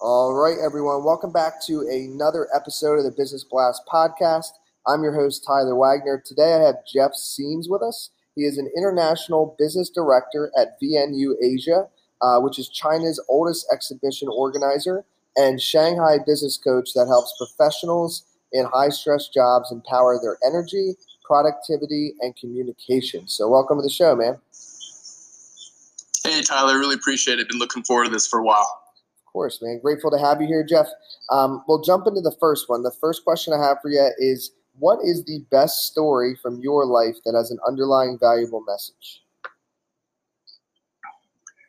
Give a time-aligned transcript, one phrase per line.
[0.00, 1.02] All right, everyone.
[1.02, 4.50] Welcome back to another episode of the Business Blast podcast.
[4.86, 6.22] I'm your host, Tyler Wagner.
[6.24, 8.10] Today I have Jeff Seams with us.
[8.36, 11.88] He is an international business director at VNU Asia,
[12.22, 15.04] uh, which is China's oldest exhibition organizer,
[15.36, 22.14] and Shanghai business coach that helps professionals in high stress jobs empower their energy, productivity,
[22.20, 23.26] and communication.
[23.26, 24.38] So, welcome to the show, man.
[26.22, 26.78] Hey, Tyler.
[26.78, 27.48] Really appreciate it.
[27.48, 28.84] Been looking forward to this for a while
[29.32, 29.80] course, man.
[29.82, 30.86] Grateful to have you here, Jeff.
[31.30, 32.82] Um, we'll jump into the first one.
[32.82, 36.86] The first question I have for you is what is the best story from your
[36.86, 39.22] life that has an underlying valuable message?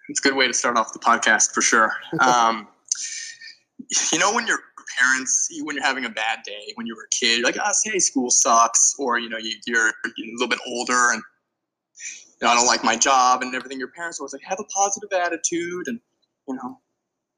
[0.09, 1.93] It's a good way to start off the podcast for sure.
[2.21, 2.67] Um,
[4.11, 4.59] you know, when your
[4.99, 7.71] parents, when you're having a bad day, when you were a kid, you're like, oh,
[7.71, 11.23] say school sucks, or, you know, you, are a little bit older and,
[12.41, 13.80] you know, I don't like my job and everything.
[13.80, 15.99] Your parents always like, have a positive attitude and,
[16.47, 16.80] you know,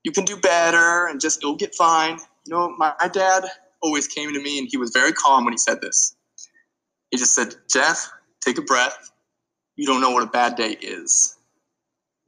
[0.03, 2.17] you can do better and just it'll get fine.
[2.45, 3.43] You know, my, my dad
[3.81, 6.15] always came to me and he was very calm when he said this.
[7.11, 9.11] He just said, Jeff, take a breath.
[9.75, 11.37] You don't know what a bad day is.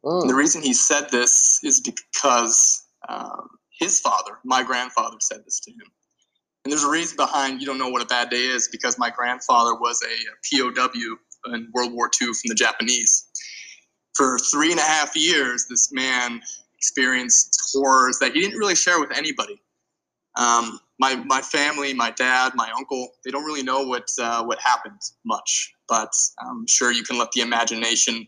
[0.06, 0.28] Oh.
[0.28, 3.48] the reason he said this is because um,
[3.80, 5.88] his father, my grandfather, said this to him.
[6.64, 9.10] And there's a reason behind you don't know what a bad day is because my
[9.10, 13.28] grandfather was a POW in World War II from the Japanese.
[14.14, 16.42] For three and a half years, this man
[16.84, 19.62] experienced horrors that he didn't really share with anybody.
[20.36, 24.60] Um, my my family, my dad, my uncle, they don't really know what uh, what
[24.60, 26.12] happened much, but
[26.42, 28.28] I'm sure you can let the imagination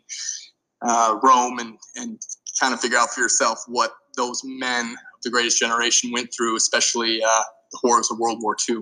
[0.87, 2.21] uh, roam and and
[2.59, 6.55] kind of figure out for yourself what those men of the greatest generation went through,
[6.55, 8.77] especially uh, the horrors of World War II.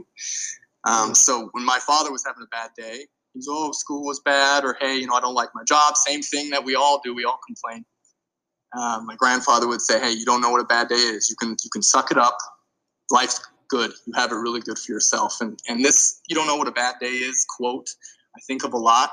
[0.85, 4.19] Um, so when my father was having a bad day, he was, oh, school was
[4.19, 5.95] bad, or hey, you know, I don't like my job.
[5.95, 7.16] Same thing that we all do.
[7.16, 7.83] We all complain.
[8.78, 11.29] Um, my grandfather would say, "Hey, you don't know what a bad day is.
[11.29, 12.38] You can you can suck it up.
[13.11, 13.39] Life's
[13.69, 13.91] good.
[14.06, 16.72] You have it really good for yourself." And and this, you don't know what a
[16.72, 17.45] bad day is.
[17.57, 17.89] Quote,
[18.35, 19.12] I think of a lot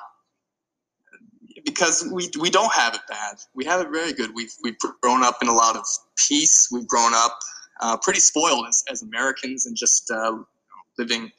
[1.65, 3.37] because we we don't have it bad.
[3.55, 4.35] We have it very good.
[4.35, 5.85] We've we've grown up in a lot of
[6.17, 6.69] peace.
[6.73, 7.39] We've grown up
[7.81, 10.39] uh, pretty spoiled as, as Americans and just uh,
[10.99, 11.31] living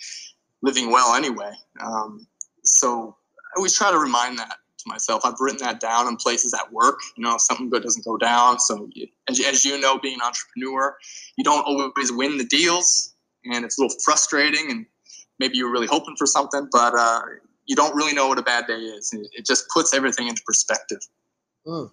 [0.62, 1.52] living well anyway.
[1.80, 2.28] Um,
[2.64, 5.24] so I always try to remind that to myself.
[5.26, 7.00] I've written that down in places at work.
[7.16, 8.60] You know, something good doesn't go down.
[8.60, 8.90] So,
[9.30, 10.96] as, as you know, being an entrepreneur,
[11.38, 13.14] you don't always win the deals,
[13.46, 14.70] and it's a little frustrating.
[14.70, 14.86] And
[15.40, 17.22] maybe you're really hoping for something, but uh,
[17.66, 19.14] you don't really know what a bad day is.
[19.34, 21.00] It just puts everything into perspective.
[21.66, 21.92] Mm.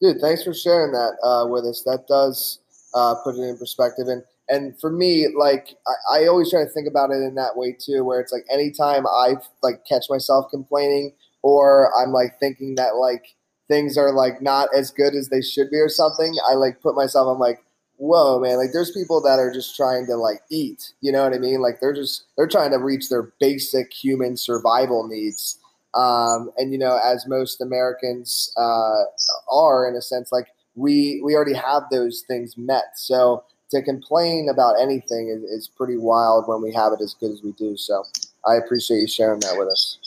[0.00, 1.82] Dude, thanks for sharing that uh, with us.
[1.84, 2.60] That does
[2.94, 4.08] uh, put it in perspective.
[4.08, 7.56] And and for me, like I, I always try to think about it in that
[7.56, 11.12] way too, where it's like anytime I like catch myself complaining
[11.42, 13.34] or I'm like thinking that like
[13.68, 16.96] things are like not as good as they should be or something, I like put
[16.96, 17.62] myself, I'm like,
[17.96, 21.34] whoa, man, like there's people that are just trying to like eat, you know what
[21.34, 21.60] I mean?
[21.60, 25.58] Like they're just, they're trying to reach their basic human survival needs.
[25.94, 29.04] Um, and you know, as most Americans uh,
[29.52, 32.84] are in a sense, like we, we already have those things met.
[32.94, 37.30] So to complain about anything is, is pretty wild when we have it as good
[37.30, 37.76] as we do.
[37.76, 38.02] So
[38.46, 39.98] I appreciate you sharing that with us.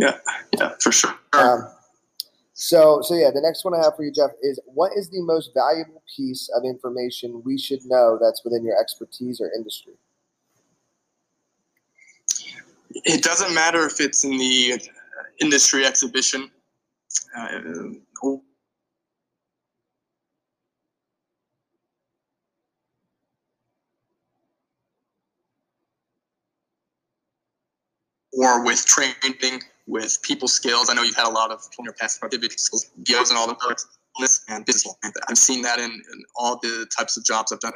[0.00, 0.16] Yeah,
[0.58, 1.14] yeah, for sure.
[1.34, 1.68] Um,
[2.54, 5.20] so, so yeah, the next one I have for you, Jeff, is what is the
[5.22, 9.92] most valuable piece of information we should know that's within your expertise or industry?
[13.04, 14.80] It doesn't matter if it's in the
[15.40, 16.50] industry exhibition.
[17.36, 17.58] Uh,
[28.32, 29.60] or with training
[29.90, 30.88] with people skills.
[30.88, 33.46] I know you've had a lot of in your past productivity skills, videos and all
[33.46, 33.86] those
[34.48, 34.94] and business.
[35.28, 37.72] I've seen that in, in, all the types of jobs I've done.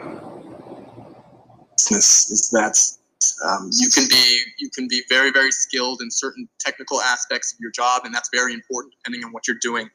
[1.79, 2.77] Business is that
[3.45, 7.59] um, you can be you can be very very skilled in certain technical aspects of
[7.61, 9.89] your job, and that's very important depending on what you're doing.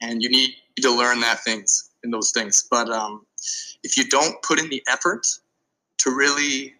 [0.00, 0.50] And you need
[0.80, 2.66] to learn that things in those things.
[2.70, 3.24] But um,
[3.84, 5.26] if you don't put in the effort
[5.98, 6.74] to really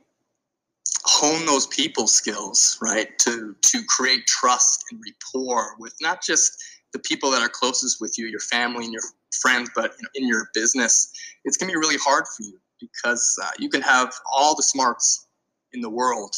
[1.04, 3.16] hone those people skills, right?
[3.20, 6.62] To to create trust and rapport with not just
[6.92, 9.02] the people that are closest with you, your family and your
[9.40, 11.12] friends, but you know, in your business,
[11.44, 15.26] it's gonna be really hard for you because uh, you can have all the smarts
[15.72, 16.34] in the world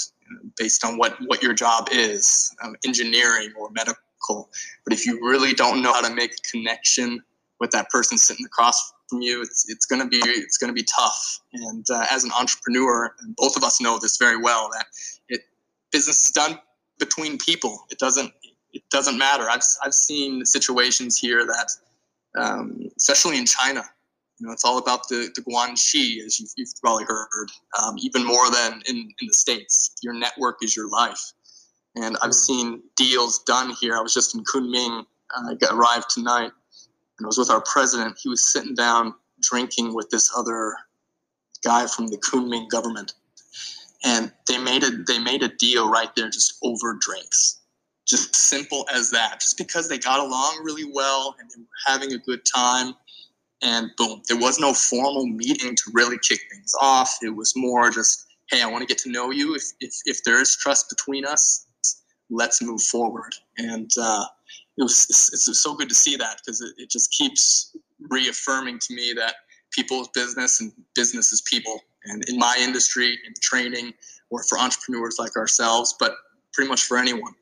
[0.57, 4.49] based on what, what your job is, um, engineering or medical.
[4.85, 7.23] But if you really don't know how to make a connection
[7.65, 11.41] with that person sitting across from you, it's, it's gonna be it's gonna be tough.
[11.55, 14.87] And uh, as an entrepreneur, and both of us know this very well, that
[15.29, 15.41] it
[15.91, 16.61] business is done
[16.99, 17.87] between people.
[17.91, 18.31] It doesn't
[18.75, 19.47] it doesn't matter.
[19.49, 21.69] I've I've seen situations here that,
[22.39, 23.83] um, especially in China,
[24.39, 27.49] you know, it's all about the, the guanxi, as you've, you've probably heard,
[27.81, 29.95] um, even more than in, in the States.
[30.03, 31.33] Your network is your life.
[31.95, 32.35] And I've mm.
[32.35, 33.97] seen deals done here.
[33.97, 36.51] I was just in Kunming, uh, I got arrived tonight,
[37.19, 38.19] and was with our president.
[38.21, 40.75] He was sitting down drinking with this other
[41.63, 43.15] guy from the Kunming government.
[44.05, 47.61] And they made a they made a deal right there just over drinks.
[48.07, 49.41] Just simple as that.
[49.41, 52.95] Just because they got along really well and they were having a good time
[53.63, 57.17] and boom, there was no formal meeting to really kick things off.
[57.23, 59.55] It was more just, hey, I want to get to know you.
[59.55, 61.67] If, if, if there is trust between us,
[62.29, 63.33] let's move forward.
[63.57, 64.25] And uh,
[64.77, 67.77] it was it's, it's, so good to see that because it, it just keeps
[68.11, 69.35] reaffirming to me that
[69.73, 71.81] people's business and business is people.
[72.05, 73.95] And in my industry, in training,
[74.31, 76.17] or for entrepreneurs like ourselves, but
[76.53, 77.35] pretty much for anyone.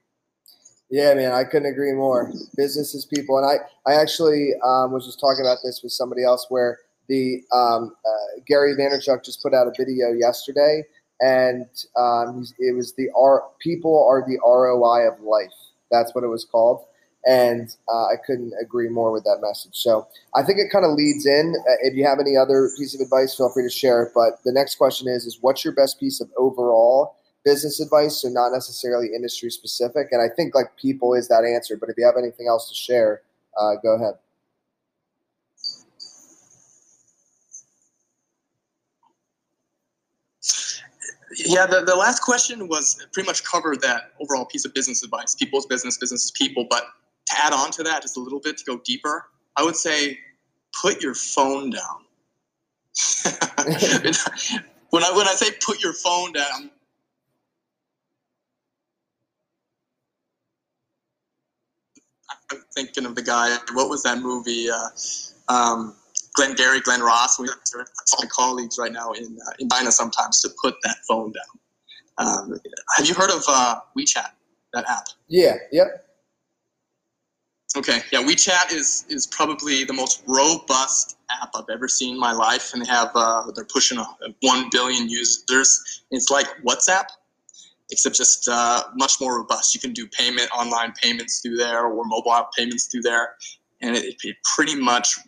[0.91, 2.31] Yeah, man, I couldn't agree more.
[2.55, 6.23] Business is people, and I, I actually um, was just talking about this with somebody
[6.23, 10.85] else where the um, uh, Gary Vaynerchuk just put out a video yesterday,
[11.21, 15.55] and um, it was the R people are the ROI of life.
[15.91, 16.85] That's what it was called,
[17.27, 19.75] and uh, I couldn't agree more with that message.
[19.75, 21.55] So I think it kind of leads in.
[21.69, 24.13] Uh, if you have any other piece of advice, feel free to share it.
[24.15, 28.29] But the next question is: is what's your best piece of overall business advice, so
[28.29, 30.09] not necessarily industry specific.
[30.13, 31.77] And I think like people is that answer.
[31.77, 33.23] But if you have anything else to share,
[33.59, 34.15] uh, go ahead.
[41.35, 45.35] Yeah, the, the last question was pretty much covered that overall piece of business advice.
[45.35, 46.67] People's business, business is people.
[46.69, 46.85] But
[47.37, 49.27] add on to that just a little bit to go deeper,
[49.57, 50.19] I would say
[50.81, 52.05] put your phone down.
[54.91, 56.71] when I when I say put your phone down,
[62.51, 63.57] I'm thinking of the guy.
[63.73, 64.69] What was that movie?
[64.71, 64.89] Uh,
[65.49, 65.97] um,
[66.35, 67.39] Glenn Gary, Glen Ross.
[67.39, 67.87] We have
[68.19, 71.59] my colleagues right now in uh, in China sometimes to put that phone down.
[72.19, 72.61] Um,
[72.97, 74.31] have you heard of uh, WeChat?
[74.73, 75.05] That app?
[75.29, 75.57] Yeah.
[75.71, 76.07] Yep.
[77.77, 78.03] Okay.
[78.13, 78.23] Yeah.
[78.23, 82.83] WeChat is is probably the most robust app I've ever seen in my life, and
[82.83, 84.07] they have uh, they're pushing a,
[84.41, 86.03] one billion users.
[86.11, 87.07] It's like WhatsApp,
[87.91, 89.75] except just uh, much more robust.
[89.75, 93.37] You can do payment, online payments through there, or mobile payments through there,
[93.81, 95.19] and it, it pretty much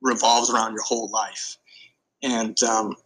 [0.00, 1.58] revolves around your whole life.
[2.22, 2.96] And um,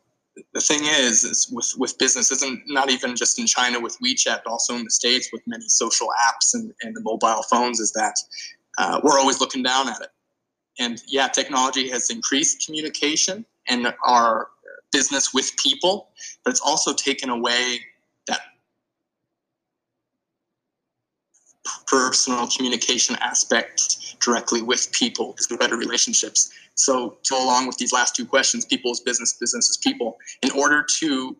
[0.54, 4.42] the thing is, is with with business, isn't not even just in China with WeChat,
[4.44, 7.90] but also in the states with many social apps and, and the mobile phones, is
[7.92, 8.14] that
[8.78, 10.08] uh, we're always looking down at it.
[10.78, 14.48] And yeah, technology has increased communication and our
[14.92, 16.08] business with people,
[16.44, 17.80] but it's also taken away
[18.28, 18.40] that
[21.86, 26.50] personal communication aspect directly with people is better relationships.
[26.74, 30.16] So to along with these last two questions, people's business, business is people.
[30.42, 31.36] In order to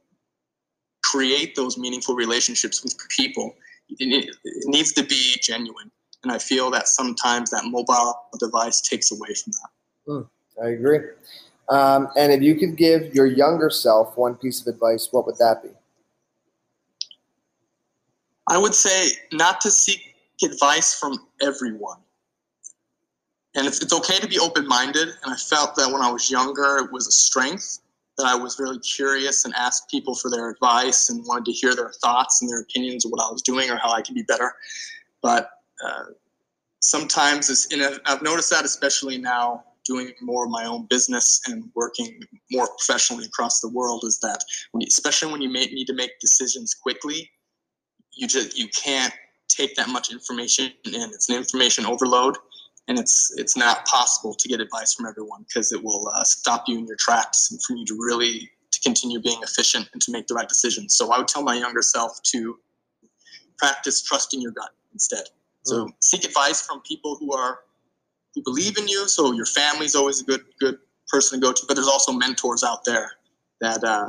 [1.04, 3.54] create those meaningful relationships with people,
[3.88, 4.34] it
[4.66, 5.90] needs to be genuine.
[6.22, 10.12] And I feel that sometimes that mobile device takes away from that.
[10.12, 10.28] Mm,
[10.62, 11.00] I agree.
[11.68, 15.38] Um, and if you could give your younger self one piece of advice, what would
[15.38, 15.68] that be?
[18.48, 21.98] I would say not to seek advice from everyone.
[23.54, 25.08] And it's, it's okay to be open minded.
[25.08, 27.80] And I felt that when I was younger, it was a strength
[28.16, 31.74] that I was really curious and asked people for their advice and wanted to hear
[31.74, 34.22] their thoughts and their opinions of what I was doing or how I could be
[34.22, 34.54] better.
[35.22, 35.50] But
[35.84, 36.04] uh,
[36.80, 37.68] sometimes, it's,
[38.06, 42.20] I've noticed that especially now doing more of my own business and working
[42.52, 45.94] more professionally across the world is that when you, especially when you may, need to
[45.94, 47.30] make decisions quickly,
[48.12, 49.14] you just you can't
[49.48, 51.10] take that much information in.
[51.14, 52.36] It's an information overload,
[52.86, 56.64] and it's it's not possible to get advice from everyone because it will uh, stop
[56.68, 60.12] you in your tracks and for you to really to continue being efficient and to
[60.12, 60.94] make the right decisions.
[60.94, 62.58] So I would tell my younger self to
[63.56, 65.24] practice trusting your gut instead.
[65.64, 65.92] So mm.
[66.00, 67.60] seek advice from people who are
[68.34, 69.08] who believe in you.
[69.08, 72.62] So your family's always a good good person to go to, but there's also mentors
[72.62, 73.12] out there
[73.60, 74.06] that uh,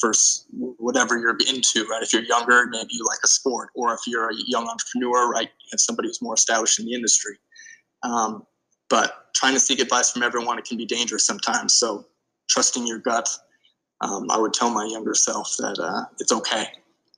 [0.00, 0.12] for
[0.52, 2.02] whatever you're into, right?
[2.02, 5.48] If you're younger, maybe you like a sport, or if you're a young entrepreneur, right,
[5.48, 7.36] you have somebody who's more established in the industry.
[8.04, 8.46] Um,
[8.88, 11.74] but trying to seek advice from everyone, it can be dangerous sometimes.
[11.74, 12.06] So
[12.48, 13.28] trusting your gut
[14.00, 16.66] um, I would tell my younger self that uh, it's okay.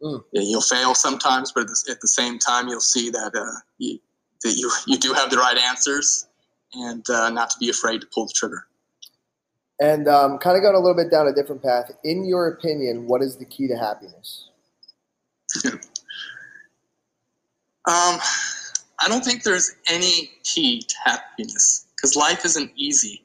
[0.02, 0.22] Mm.
[0.32, 3.98] You'll fail sometimes, but at the, at the, same time, you'll see that uh, you,
[4.42, 6.26] that you you do have the right answers,
[6.74, 8.66] and uh, not to be afraid to pull the trigger.
[9.80, 11.90] And um, kind of going a little bit down a different path.
[12.04, 14.50] In your opinion, what is the key to happiness?
[15.64, 15.80] um,
[17.86, 23.24] I don't think there's any key to happiness because life isn't easy.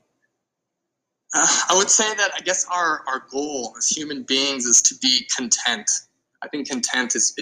[1.34, 4.96] Uh, I would say that I guess our, our goal as human beings is to
[5.02, 5.90] be content.
[6.44, 7.36] I think content is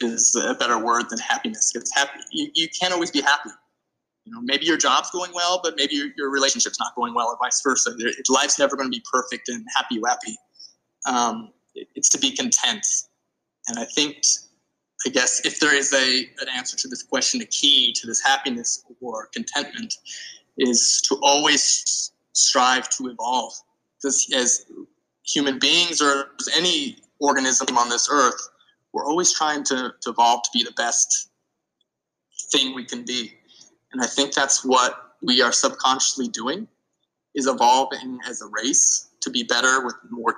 [0.00, 1.72] is a better word than happiness.
[1.72, 3.50] Because happy, you, you can't always be happy.
[4.24, 7.28] You know, maybe your job's going well, but maybe your, your relationship's not going well,
[7.28, 7.96] or vice versa.
[8.28, 10.34] Life's never going to be perfect and happy wappy.
[11.06, 12.86] Um, it's to be content,
[13.68, 14.16] and I think,
[15.06, 18.20] I guess, if there is a an answer to this question, a key to this
[18.20, 19.94] happiness or contentment,
[20.58, 23.54] is to always strive to evolve.
[23.96, 24.66] Because as
[25.24, 28.48] human beings or as any organism on this earth,
[28.92, 31.30] we're always trying to, to evolve to be the best
[32.50, 33.32] thing we can be.
[33.92, 36.68] And I think that's what we are subconsciously doing
[37.34, 40.36] is evolving as a race to be better with more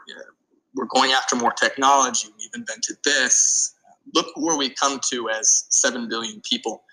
[0.74, 2.28] we're going after more technology.
[2.38, 3.74] We've invented this.
[4.14, 6.84] Look where we come to as 7 billion people.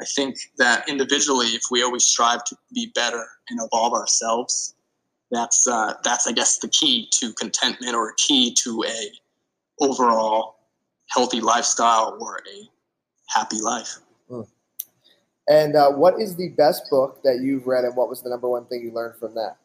[0.00, 4.74] I think that individually, if we always strive to be better and evolve ourselves,
[5.30, 9.12] that's uh, that's I guess the key to contentment or key to a
[9.80, 10.56] overall
[11.08, 12.68] healthy lifestyle or a
[13.28, 13.98] happy life.
[14.28, 14.42] Hmm.
[15.48, 18.48] And uh, what is the best book that you've read, and what was the number
[18.48, 19.56] one thing you learned from that?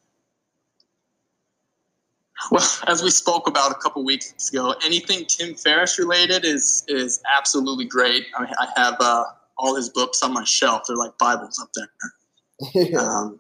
[2.52, 7.22] Well, as we spoke about a couple weeks ago, anything Tim Ferriss related is is
[7.38, 8.26] absolutely great.
[8.38, 9.26] I, mean, I have uh,
[9.58, 10.84] all his books on my shelf.
[10.88, 13.00] They're like Bibles up there.
[13.00, 13.40] um,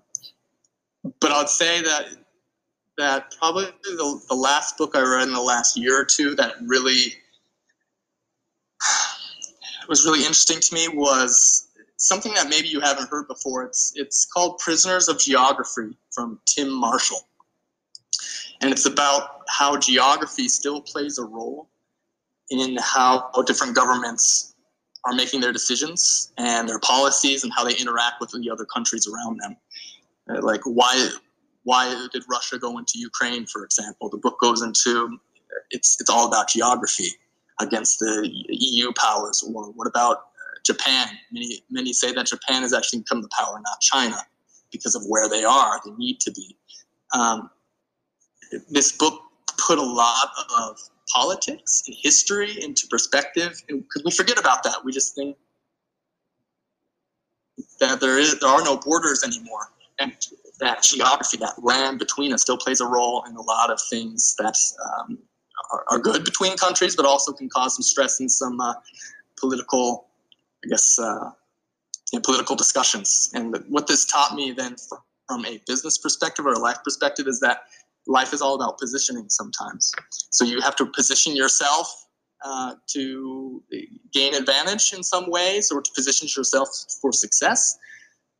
[1.19, 2.07] but I'd say that
[2.97, 6.53] that probably the, the last book I read in the last year or two that
[6.65, 7.13] really
[9.89, 13.63] was really interesting to me was something that maybe you haven't heard before.
[13.63, 17.27] It's it's called Prisoners of Geography from Tim Marshall.
[18.61, 21.69] And it's about how geography still plays a role
[22.49, 24.53] in how different governments
[25.05, 29.07] are making their decisions and their policies and how they interact with the other countries
[29.07, 29.57] around them.
[30.29, 31.09] Uh, like why
[31.63, 34.09] why did Russia go into Ukraine, for example?
[34.09, 35.17] The book goes into
[35.71, 37.09] it's it's all about geography
[37.59, 39.43] against the EU powers.
[39.43, 41.07] Or what about uh, Japan?
[41.31, 44.17] Many many say that Japan has actually become the power, not China,
[44.71, 45.79] because of where they are.
[45.85, 46.57] They need to be.
[47.13, 47.49] Um,
[48.69, 49.21] this book
[49.57, 50.29] put a lot
[50.59, 50.77] of
[51.07, 55.37] politics and history into perspective, because we forget about that, we just think
[57.79, 59.67] that there is there are no borders anymore,
[59.99, 60.13] and
[60.59, 64.35] that geography, that land between us, still plays a role in a lot of things
[64.37, 64.57] that
[64.99, 65.17] um,
[65.71, 68.73] are, are, good between countries, but also can cause some stress and some uh,
[69.39, 70.07] political,
[70.63, 71.31] I guess, uh,
[72.23, 73.31] political discussions.
[73.33, 74.75] And what this taught me then
[75.27, 77.61] from a business perspective or a life perspective is that
[78.07, 79.91] life is all about positioning sometimes.
[80.29, 82.05] So you have to position yourself
[82.43, 83.63] uh, to
[84.11, 86.69] gain advantage in some ways or to position yourself
[87.01, 87.77] for success.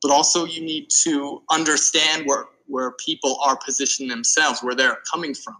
[0.03, 5.33] But also, you need to understand where, where people are positioning themselves, where they're coming
[5.33, 5.55] from.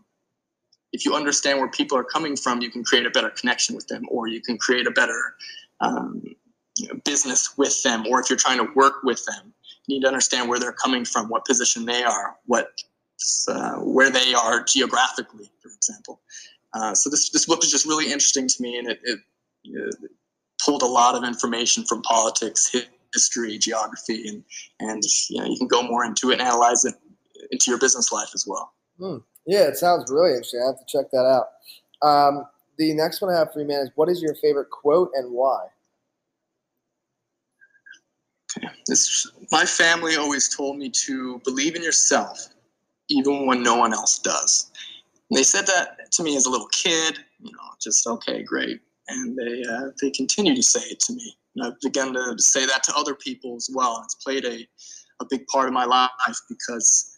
[0.91, 3.87] If you understand where people are coming from, you can create a better connection with
[3.87, 5.35] them, or you can create a better
[5.79, 6.35] um,
[7.05, 8.03] business with them.
[8.07, 9.53] Or if you're trying to work with them,
[9.87, 12.83] you need to understand where they're coming from, what position they are, what
[13.47, 16.19] uh, where they are geographically, for example.
[16.73, 19.19] Uh, so this, this book is just really interesting to me, and it, it,
[19.63, 19.95] it,
[20.63, 22.73] pulled a lot of information from politics,
[23.13, 24.43] history, geography, and
[24.79, 26.95] and you know you can go more into it and analyze it
[27.51, 28.73] into your business life as well.
[28.99, 29.17] Hmm.
[29.45, 30.61] Yeah, it sounds really interesting.
[30.63, 32.07] I have to check that out.
[32.07, 32.45] Um,
[32.77, 35.31] the next one I have for you, man, is what is your favorite quote and
[35.31, 35.65] why?
[38.57, 38.67] Okay.
[38.87, 42.49] This, my family always told me to believe in yourself
[43.09, 44.71] even when no one else does.
[45.29, 48.81] And they said that to me as a little kid, you know, just okay, great.
[49.07, 51.35] And they uh, they continue to say it to me.
[51.55, 54.01] And I've begun to say that to other people as well.
[54.03, 54.67] It's played a,
[55.21, 56.09] a big part of my life
[56.49, 57.15] because,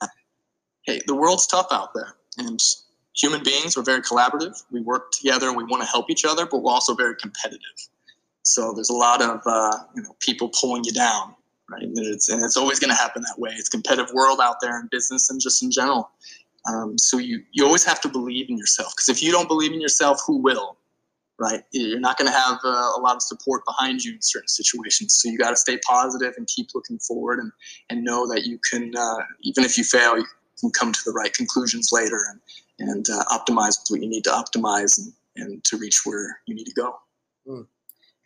[0.86, 2.16] hey, the world's tough out there.
[2.38, 2.60] And
[3.16, 4.62] human beings, we're very collaborative.
[4.72, 7.78] We work together and we want to help each other, but we're also very competitive.
[8.44, 11.36] So there's a lot of uh, you know people pulling you down
[11.70, 11.84] right?
[11.84, 13.52] And it's, and it's always going to happen that way.
[13.52, 16.10] It's a competitive world out there in business and just in general.
[16.68, 19.72] Um, so you, you always have to believe in yourself because if you don't believe
[19.72, 20.78] in yourself, who will?
[21.38, 21.64] Right?
[21.72, 25.20] You're not going to have uh, a lot of support behind you in certain situations.
[25.20, 27.52] So you got to stay positive and keep looking forward and,
[27.90, 30.26] and know that you can, uh, even if you fail, you
[30.60, 34.30] can come to the right conclusions later and, and uh, optimize what you need to
[34.30, 36.96] optimize and, and to reach where you need to go.
[37.46, 37.68] Mm.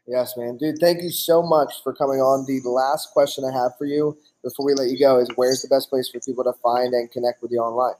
[0.09, 0.57] Yes, man.
[0.57, 2.45] Dude, thank you so much for coming on.
[2.45, 5.67] The last question I have for you before we let you go is where's the
[5.67, 7.93] best place for people to find and connect with you online?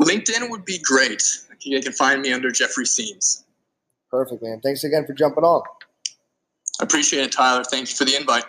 [0.00, 1.22] LinkedIn would be great.
[1.60, 3.44] You can find me under Jeffrey Seams.
[4.10, 4.60] Perfect, man.
[4.60, 5.62] Thanks again for jumping on.
[6.80, 7.64] I appreciate it, Tyler.
[7.64, 8.44] Thank you for the invite.